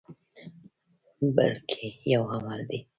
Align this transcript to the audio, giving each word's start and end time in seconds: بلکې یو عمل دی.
بلکې 1.35 1.85
یو 2.13 2.23
عمل 2.33 2.59
دی. 2.69 2.79